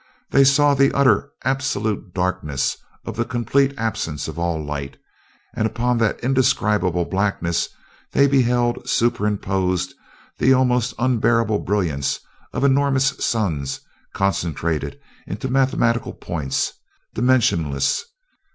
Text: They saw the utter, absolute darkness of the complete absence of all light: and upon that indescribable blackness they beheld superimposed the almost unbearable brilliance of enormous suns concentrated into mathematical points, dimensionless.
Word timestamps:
They 0.31 0.43
saw 0.43 0.73
the 0.73 0.91
utter, 0.93 1.29
absolute 1.43 2.11
darkness 2.11 2.75
of 3.05 3.15
the 3.15 3.23
complete 3.23 3.71
absence 3.77 4.27
of 4.27 4.39
all 4.39 4.59
light: 4.65 4.97
and 5.55 5.67
upon 5.67 5.99
that 5.99 6.19
indescribable 6.21 7.05
blackness 7.05 7.69
they 8.11 8.25
beheld 8.25 8.89
superimposed 8.89 9.93
the 10.39 10.53
almost 10.53 10.95
unbearable 10.97 11.59
brilliance 11.59 12.19
of 12.51 12.63
enormous 12.63 13.09
suns 13.23 13.81
concentrated 14.15 14.99
into 15.27 15.51
mathematical 15.51 16.13
points, 16.13 16.73
dimensionless. 17.15 18.01